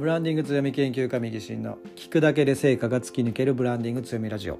[0.00, 4.58] ブランディング強み研究家右進の聞くだけで成果が突き抜けるブランディング強みラジオ、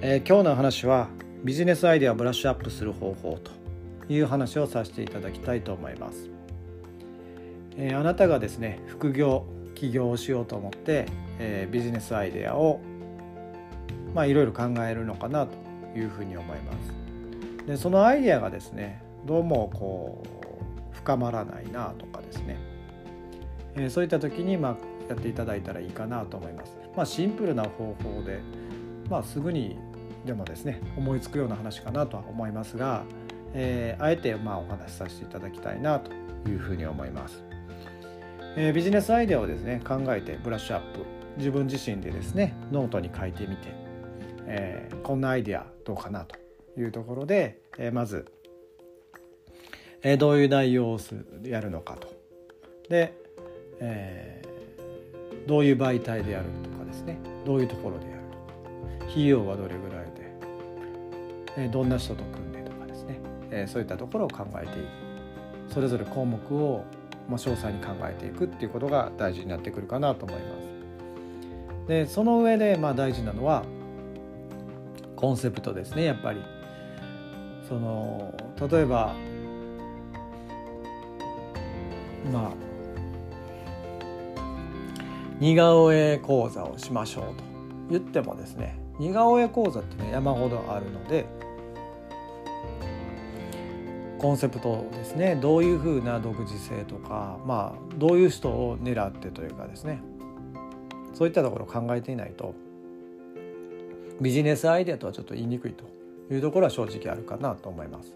[0.00, 1.08] えー、今日の話は
[1.44, 3.50] ビジネスアイデアをブラッシュアップする方法と
[4.10, 6.30] いう話をさせていただきたいと思います、
[7.76, 11.04] えー、あなたがですね副業起業をしようと思って、
[11.38, 12.80] えー、ビジネスアイデアを
[14.14, 15.58] まあいろいろ考えるのかなと
[15.94, 17.66] いうふうに思います。
[17.66, 22.69] でそのアイデアがですねどうもこう深まらないなとかですね、
[23.76, 24.76] え、そういった時にまあ
[25.08, 26.76] やっていただいたらいいかなと思います。
[26.96, 28.40] まあ、シンプルな方法で、
[29.08, 29.78] まあ、すぐに
[30.24, 33.04] でもですね思いつくような話かなとは思いますが、
[33.54, 36.12] えー、あえてまあお話しさせていただきたいなと
[36.48, 37.44] いうふうに思います。
[38.56, 41.04] えー、ビジネスアイデアをですね考えてブラッシュアップ
[41.38, 43.68] 自分自身でですねノートに書いてみて、
[44.46, 46.36] えー、こんなアイデアどうかなと
[46.76, 48.32] いうところで、えー、まず
[50.02, 50.98] えー、どういう内容を
[51.44, 52.08] やるのかと
[52.88, 53.14] で、
[53.80, 57.18] えー、どういう媒体でやるとかですね。
[57.44, 59.10] どういうところでやるとか。
[59.10, 60.32] 費用はどれぐらいで、
[61.56, 63.18] えー、どんな人と組んでとかですね、
[63.50, 65.72] えー、そういったところを考えていく。
[65.72, 66.84] それぞれ項目を、
[67.28, 71.88] まあ、詳細に考えていくっていうことが大事になってくるかなと思います。
[71.88, 73.64] でその上でまあ大事なのは
[75.16, 76.04] コンセプトですね。
[76.04, 76.40] やっぱり。
[77.68, 78.34] その
[78.68, 79.14] 例えば
[82.32, 82.69] まあ
[85.40, 87.44] 似顔絵講座をしましょうと
[87.90, 91.26] 言ってもですね似顔絵講座ってね山ほどあるので
[94.18, 100.02] コンセプトですねどういうふうな独自性とかまあどういう人を狙ってというかですね
[101.14, 102.54] そういったところを考えていないと
[104.20, 105.84] ビジネスアイデアとはちょっと言いにくいと
[106.32, 108.14] いうところは正直あるかなと思います。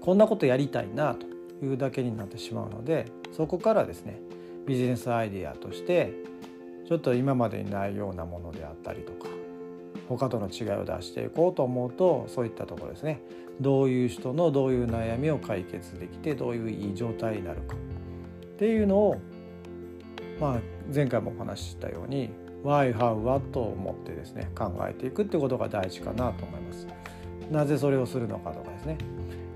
[0.00, 1.26] こんなことやりたいなと
[1.64, 4.20] いうだけになってしまうのでそこからですね
[4.66, 6.12] ビジネスアイデアとして
[6.90, 9.28] ちょっと今までにないようなものであったりとか
[10.08, 13.20] 他との違いを出していこうと思うとそういったところですね。
[13.60, 17.76] どういう人のどういう悩みを解決できてどういういい状態になるか。
[17.76, 19.20] っていうのを
[20.40, 20.60] まあ
[20.92, 22.30] 前回もお話ししたように
[22.64, 26.88] Why, How, What と思ってですね考えていくってことが大事かなと思います。
[27.52, 28.98] なぜそれをするのかとかですね。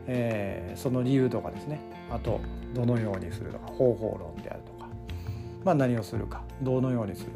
[0.06, 1.80] えー、その理由とかですね。
[2.12, 2.41] あと
[2.75, 3.66] どのようにするとか。
[3.66, 4.88] 方法論であるとか、
[5.64, 6.44] まあ、何をするか。
[6.62, 7.31] どのようにする、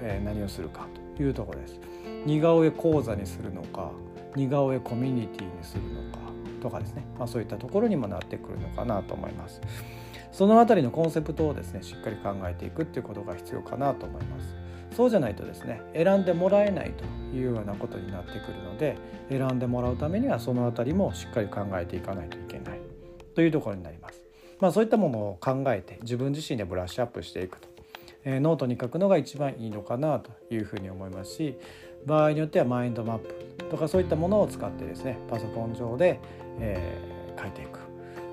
[0.00, 0.86] えー、何をするか
[1.16, 1.80] というところです。
[2.26, 3.90] 似顔絵講座にするのか
[4.34, 6.18] 似顔絵コミュニティにするのか
[6.60, 9.60] とかですね、まあ、そういったところにもなってくるのかなと思います。
[10.32, 14.56] そのあたりのコンセプトをですねしっかり考えていくっていうことが必要かなと思います。
[14.96, 17.04] そうじゃないとですね選んでもらえないと
[17.36, 18.96] いうようなことになってくるので
[19.28, 22.80] 選んでもらうためにはその辺りもしっかり考えていかないといけない
[23.34, 24.24] というところになります。
[24.60, 27.68] まあ、そういったものを考えて自分自身でブラッシュアップしていくと、
[28.24, 31.58] え、ノートに書くのが一番いいのかなというふうに思いますし
[32.06, 36.20] 場合によってはマインドマップとかそういったものを使ってですねパソコン上で、
[36.60, 37.78] えー、書いていく、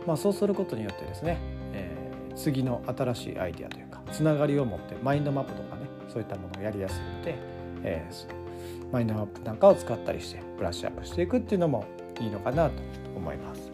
[0.06, 1.38] まあ、そうすることによってですね、
[1.74, 7.36] えー、次の新しいアイデアというかつながりを持ってマインドマップとかねそういったものをやりやすいので、
[7.84, 11.86] えー、マインドマップなんかを使ったりしてブラッシュアップしていくっていうのも
[12.20, 12.82] いいのかなと
[13.16, 13.72] 思います。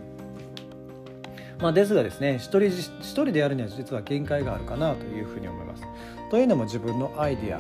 [1.60, 5.87] まあ、ですがですね一人一人でやるには実は限界があるかなというふうに思います。
[6.30, 7.60] というのも自分のアイディア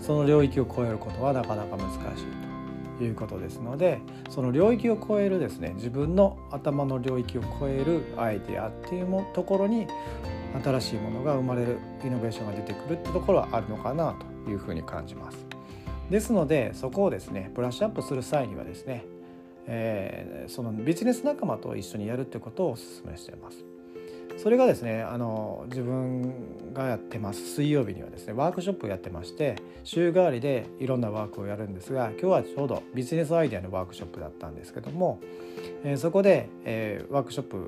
[0.00, 2.42] その領域を超えることはなかなか難しい
[2.98, 9.86] ということですのでその領域を超えるですね自分の頭の領域を超えるアイデアっていうところに
[10.62, 14.14] 新しいものが生まれるイノベーションが出てくるってところはあるのかな
[14.44, 15.46] というふうに感じます。
[16.10, 19.04] ですのでそこをですねブラッシュアップする際にはですね、
[19.66, 23.71] えー、そのビジネス仲間と一緒にやるってことをお勧めしています。
[24.38, 27.54] それがですねあの自分がやってます。
[27.54, 35.20] 水曜日にはですねワークショップをやってまして週替わりでいろんなワークをやるんですが今日はちょうどビジネスアイデアのワークショップだったんですけども、
[35.84, 37.64] えー、そこで、えー、ワークショップの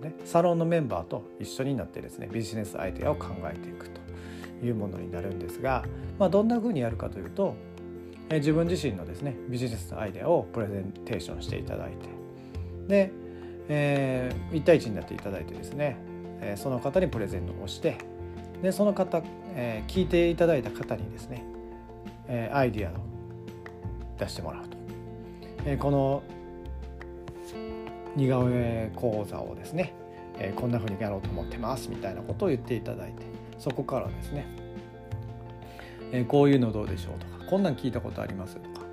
[0.00, 4.00] ねサロンのメンバーと一緒になってですねビジネスアイデアを考えていくと
[4.64, 5.84] いうものになるんですが、
[6.18, 7.56] まあ、どんなふうにやるかというと、
[8.30, 12.08] え自分自身のですねビジネスアイデアをプレゼンテーションしていただいて
[12.88, 13.12] で、
[13.68, 15.96] えー、1対1になっていただいてですね、
[16.56, 17.98] その方にプレゼントをして
[18.62, 19.22] でその方、
[19.56, 21.44] え聞いていただいた方にですね、
[22.28, 22.94] えアイディアを
[24.18, 24.76] 出してもらうと。
[25.66, 26.22] えこの
[28.16, 29.94] 似顔絵講座をですね、
[30.38, 33.22] え、こんな風にやろうと思ってますみたいなことを言っていただいて
[33.58, 34.46] そこからですね、
[36.12, 38.86] え、こういうのどうでしょうとかこんなん聞いたことありますとか、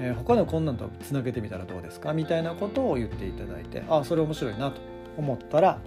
[0.00, 4.80] え、他のこんなんとつなげてみたらどうですかみたいなことを言っていただいてああそれ面白いなと
[5.16, 5.80] 思ったら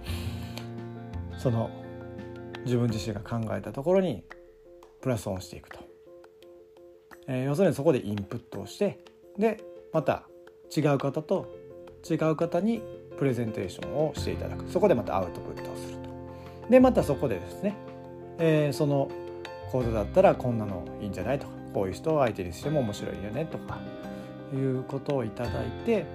[1.38, 1.70] その
[2.64, 4.24] 自分自身が考えたところに
[5.00, 5.78] プラスオンしていくと、
[7.28, 8.98] えー、要するにそこでインプットをして
[9.38, 9.62] で
[9.92, 10.24] また
[10.76, 11.54] 違う方と
[12.08, 12.82] 違う方に
[13.18, 14.68] プレゼンテーションをしていただく。
[14.70, 16.70] そこでまたアウトプットをすると。
[16.70, 17.74] でまたそこでですね、
[18.38, 19.10] えー、その
[19.70, 23.78] 講座だったらこんなのいいんじゃないとかこういう人を相手にしても面白いよねとか
[24.54, 26.06] いうことをいただいて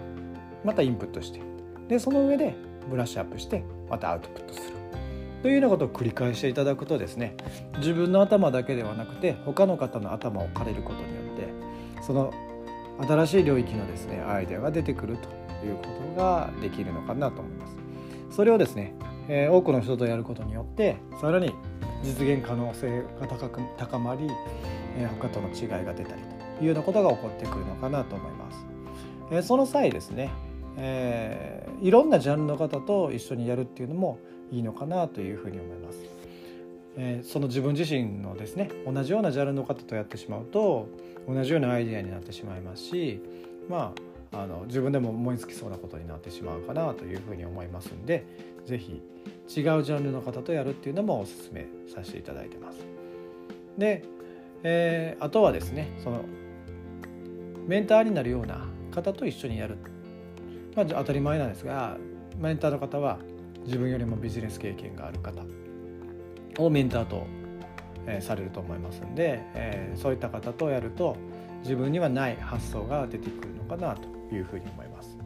[0.64, 1.42] またインプットして。
[1.88, 2.56] でその上で
[2.90, 4.81] ブラッシュアップしてまたアウトプットする。
[5.42, 7.36] というようなことを繰り返していただくとですね
[7.78, 12.34] 自分の頭だけではなくて他の方の頭を借りることによってその
[13.08, 15.84] 新しい領域のですねアイデアが出てくるというこ
[16.16, 17.76] とができるのかなと思います。
[18.36, 18.94] それをですね、
[19.28, 21.54] えー、多くの人とやることによってさらに
[22.02, 24.28] 実現可能性が高く高まり、
[24.98, 26.22] えー、他との違いが出たり
[26.58, 28.66] というようなことが起こってくるのかなと思います。
[29.32, 30.30] えー、その際ですね、
[30.78, 34.20] えー、いろんなジャンルの方と一緒にやるっていうのも
[34.52, 36.22] いいのかなというふうに思います。
[36.98, 40.90] えー、その自分自身のですね同じようなジャンルの方とやってしまうと
[41.28, 43.22] 同じようなアイデアになってしまいますし
[43.70, 43.94] ま
[44.34, 48.26] ああの自分でも思いつきそうなことになってしまうかなというふうに思いますんで
[48.66, 49.02] 是非違う
[49.48, 52.80] ジャンルの方とやるっていうのもおすすめさせていただいてます。
[53.78, 54.04] で、
[54.64, 56.24] えー、あとはですねその
[57.68, 59.78] メンターになるような方と一緒にやる、
[60.76, 61.98] まあ、当たり前なんですが
[62.38, 63.20] メンターの方は
[63.66, 65.44] 自分よりもビジネス経験がある方
[66.58, 67.26] をメンターと、
[68.06, 71.16] えー、されると思いますんで、えー、そういった方とやると
[71.64, 75.18] 自分にはない発想が出てくるのかなというふうに思います。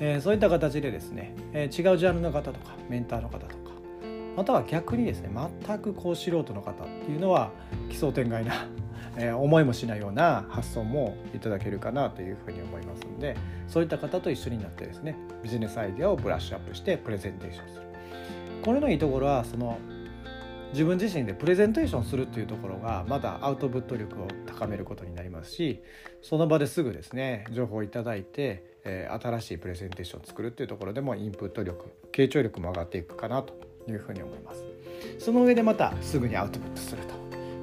[0.00, 3.54] えー、そういった形でですね、えー、違うジャンルの方とかメンターの方とか
[4.34, 5.28] または逆にですね
[5.66, 7.50] 全くこう素人の方っていうのは
[7.90, 8.66] 奇想天外な
[9.16, 13.36] えー、思いもしないような発想もいただけるかなというふうに思いますので
[13.68, 17.82] そういった方と一緒になってですねビジネスアイデアをブラッシュアップしてプレゼンテーションする。
[18.62, 19.78] これのいいところはその
[20.72, 25.82] 自分自身でプレゼンテーションするっていうところがまだアウトプット力を高めることになりますし
[26.22, 33.54] その場ですぐですね情報をいただいて、えー、新しいプレゼンテーションを作るっていうところでもインプット力傾聴力も上がっていくかなと
[33.88, 34.64] いうふうに思います。
[35.18, 37.14] その上でまたすぐにアウトプットすると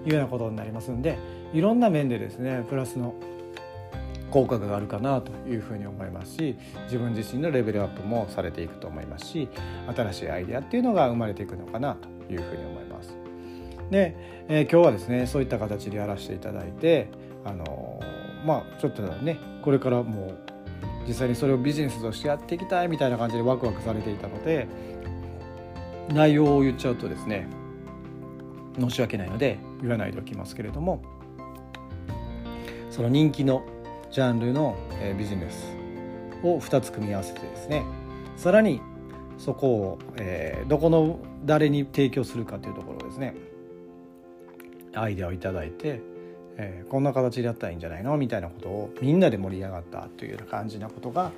[0.10, 1.18] いうようなことになりますんで
[1.54, 3.16] いろんな面でですねプラスの
[4.32, 9.48] 効果があるかなというふうに思いますし自分自身のレベルアップもされていくと思いますし
[9.96, 13.16] 新しいアイデアっていうのが生まれていくのかなというふうに思います。
[13.90, 14.16] で、
[14.50, 17.08] えー、今日はですねそういった形でやらせていただいて
[17.46, 20.38] あのー、まあちょっとねこれからもう
[21.08, 24.68] 実際にそれをビジネスとしてやっていきたいみたいな感じでワクワクされていたので
[26.10, 27.48] 内容を言っちゃうとですね
[28.78, 31.02] 申し訳ないので言わないでおきますけれども
[32.98, 33.64] その人気の
[34.10, 34.76] ジャンルの
[35.20, 35.68] ビジネス
[36.42, 37.86] を2つ組み合わせてですね。
[38.38, 38.82] さらに
[39.38, 43.36] そこを、えー、どこの誰に提供するかというところですね
[44.96, 46.02] アイデアを頂いて、
[46.58, 51.32] え、こんな形でやったらいいんじゃないのみたいなことをみんなで盛り上がったというような感じなことが、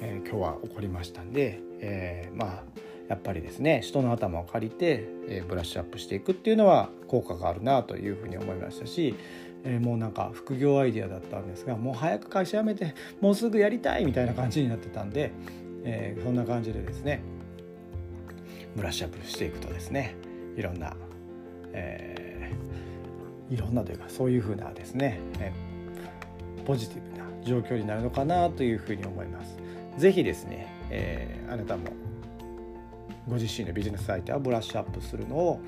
[0.00, 2.62] え、今日は起こりましたんで、え、まあ
[3.08, 9.14] やっぱりですね人の頭を借りて、え、ブラッシュアップしていくっていうのは効果があるなというふうに思いましたし
[9.64, 15.32] えー、もうなんか副業アイデアだったんですがもう早く会社辞めてもうすぐやりたいみたいな感じになってたんで、
[15.84, 17.22] えー、そんな感じでですね
[18.76, 20.14] ブラッシュアップしていくとですね
[20.56, 20.94] いろんな、
[21.72, 29.56] えー、いろんなというかそういうふうなですね、えー、ポジティブな状況になるのかなというふうに思います。
[29.98, 31.84] ぜひですね、えー、あなたも
[33.28, 35.60] ご自身のビジネス相手はブラッシュアップするのを、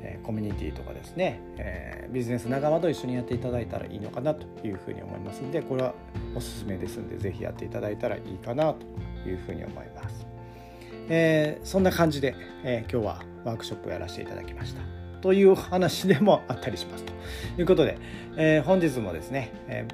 [0.00, 5.94] えコミュニティとかですね、えビジネス仲間と一緒にやっていただいたらいいのかなというふうに思いますのでこれは
[6.34, 8.86] おすすめですんで是非やっていただいたらいいかなと
[9.28, 10.26] いうふうに思います。
[11.08, 14.80] えー、そんな感じで、え、今日はワークショップをやらせていただきました。
[15.20, 17.12] という話でもあったりしますと
[17.58, 17.98] いうことで、
[18.36, 19.86] え、本日もですね、え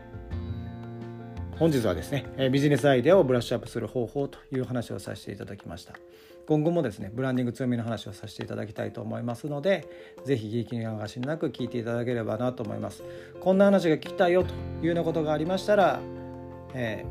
[1.58, 5.94] 本日はですねビジネスアイデアをブラッシュアップする方法という話をさせていただきました。
[6.48, 9.86] 今後もですねブランディング強みの話をさせていただきたいと思いますので
[10.24, 13.02] 是非聞き流しなく聞いていただければなと思います
[13.38, 16.00] こんな話が聞きたいよというようなことがありましたら、
[16.72, 17.04] え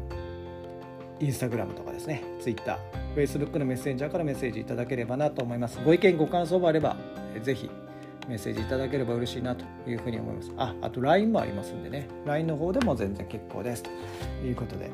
[1.19, 2.79] ー、インスタグラムとかですね Twitter、
[3.15, 6.97] Facebook のメッセンジャーからメッセージいただければなと思いますご意見ご感想もあれば
[7.43, 7.69] 是非
[8.27, 10.51] メッセージいただければ嬉しいなというふうに思います。
[10.57, 13.83] あ、あと LINE もありますんでね、LINE の方でも全然結構です。
[13.83, 13.89] と
[14.45, 14.89] いうことで、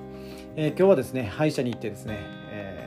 [0.55, 2.17] えー、今日はですね、歯医者に行ってですね、
[2.51, 2.83] えー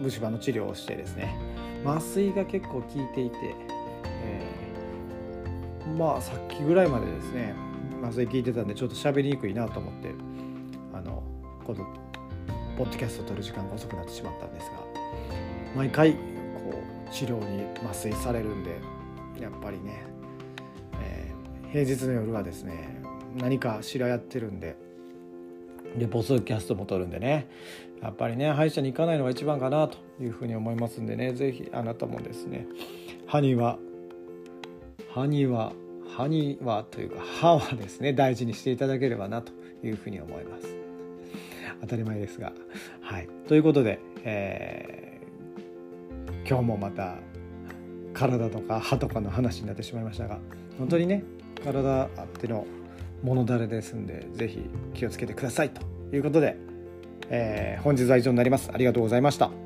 [0.00, 1.36] 虫歯の治療をしてですね
[1.84, 3.54] 麻酔が結構効いていて、
[4.04, 7.54] えー、まあさっきぐらいまでですね
[8.02, 10.10] 麻酔効いてたんでちょっと喋りにくいなと思って
[10.92, 11.22] あの
[11.64, 11.86] この
[12.76, 14.78] ポッドキャストを撮る時間が遅くなってしまったんですが
[15.74, 16.18] 毎回こ
[17.08, 18.78] う治療に麻酔されるんで
[19.40, 20.04] やっぱりね、
[21.00, 23.00] えー、平日の夜はですね
[23.36, 24.76] 何かしらやってるんで。
[25.98, 27.48] でポスキャストも撮るんでね。
[28.02, 31.32] やっぱりね歯医者に行かないのが一番かなというふうに思いますんでね。
[31.32, 32.66] 是非あなたもですね
[33.26, 33.78] 歯には
[35.10, 35.72] 歯には
[36.14, 39.52] 歯にはというか歯はですね大事にしていただければなと
[39.82, 40.76] いうふうに思います。
[41.80, 42.52] 当たり前ですが。
[43.00, 43.28] はい。
[43.48, 47.16] ということで、えー、今日もまた
[48.16, 50.38] 体とか歯とかの話になってしまいましたが
[50.78, 51.22] 本当にね
[51.62, 52.66] 体あっての
[53.22, 54.60] ものだれですんで是非
[54.94, 55.82] 気をつけてくださいと
[56.14, 56.56] いうことで、
[57.28, 58.70] えー、本日は以上になります。
[58.72, 59.65] ありがとうございました。